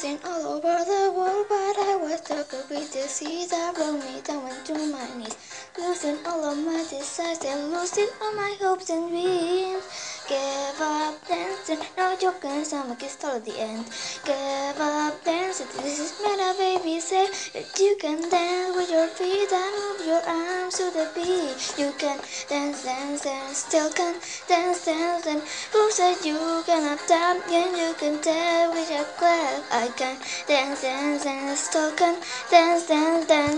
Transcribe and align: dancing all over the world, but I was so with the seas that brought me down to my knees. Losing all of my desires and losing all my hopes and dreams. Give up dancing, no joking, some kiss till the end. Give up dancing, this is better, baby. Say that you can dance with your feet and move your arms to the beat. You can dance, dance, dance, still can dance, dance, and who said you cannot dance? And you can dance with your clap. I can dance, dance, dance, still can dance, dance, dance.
dancing 0.00 0.18
all 0.24 0.56
over 0.56 0.84
the 0.84 1.12
world, 1.14 1.46
but 1.48 1.76
I 1.76 1.96
was 2.00 2.20
so 2.24 2.36
with 2.70 2.92
the 2.92 3.06
seas 3.06 3.50
that 3.50 3.74
brought 3.74 4.00
me 4.00 4.20
down 4.24 4.50
to 4.64 4.74
my 4.88 5.06
knees. 5.18 5.36
Losing 5.76 6.16
all 6.26 6.44
of 6.44 6.56
my 6.64 6.82
desires 6.88 7.44
and 7.44 7.70
losing 7.70 8.08
all 8.22 8.32
my 8.32 8.56
hopes 8.60 8.88
and 8.88 9.10
dreams. 9.10 9.84
Give 10.26 10.80
up 10.80 11.28
dancing, 11.28 11.80
no 11.98 12.16
joking, 12.18 12.64
some 12.64 12.96
kiss 12.96 13.16
till 13.16 13.40
the 13.40 13.60
end. 13.60 13.84
Give 14.24 14.80
up 14.80 15.22
dancing, 15.22 15.39
this 15.58 15.98
is 15.98 16.12
better, 16.22 16.56
baby. 16.56 17.00
Say 17.00 17.26
that 17.54 17.76
you 17.80 17.96
can 17.98 18.22
dance 18.30 18.76
with 18.76 18.88
your 18.88 19.08
feet 19.08 19.50
and 19.50 19.74
move 19.82 20.06
your 20.06 20.22
arms 20.22 20.78
to 20.78 20.84
the 20.94 21.10
beat. 21.12 21.58
You 21.76 21.92
can 21.98 22.20
dance, 22.48 22.84
dance, 22.84 23.22
dance, 23.22 23.58
still 23.58 23.90
can 23.90 24.14
dance, 24.46 24.84
dance, 24.84 25.26
and 25.26 25.42
who 25.72 25.90
said 25.90 26.24
you 26.24 26.62
cannot 26.66 27.00
dance? 27.08 27.42
And 27.50 27.76
you 27.76 27.92
can 27.98 28.20
dance 28.22 28.74
with 28.74 28.90
your 28.90 29.04
clap. 29.18 29.64
I 29.72 29.88
can 29.96 30.18
dance, 30.46 30.82
dance, 30.82 31.24
dance, 31.24 31.58
still 31.58 31.90
can 31.96 32.20
dance, 32.48 32.86
dance, 32.86 33.26
dance. 33.26 33.50